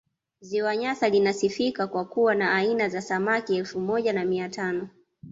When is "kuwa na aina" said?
2.05-2.89